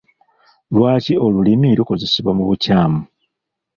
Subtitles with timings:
[0.73, 3.01] Lwaki olulimi lukozesebwa mu bukyamu?